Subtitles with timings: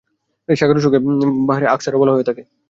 [0.49, 0.99] এই সাগরসমূহকে
[1.49, 2.43] বাহরে আখসারও বলা হয়ে থাকে।